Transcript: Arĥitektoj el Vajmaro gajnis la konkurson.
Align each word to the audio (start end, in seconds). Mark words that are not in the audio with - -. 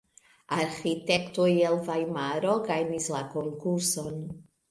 Arĥitektoj 0.55 1.49
el 1.67 1.77
Vajmaro 1.89 2.55
gajnis 2.71 3.09
la 3.17 3.23
konkurson. 3.37 4.19